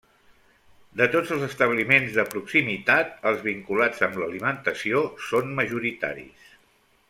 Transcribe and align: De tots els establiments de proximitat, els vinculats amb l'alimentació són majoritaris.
De 1.01 1.07
tots 1.15 1.33
els 1.35 1.43
establiments 1.47 2.15
de 2.15 2.25
proximitat, 2.31 3.13
els 3.33 3.45
vinculats 3.49 4.01
amb 4.09 4.19
l'alimentació 4.23 5.03
són 5.29 5.57
majoritaris. 5.63 6.53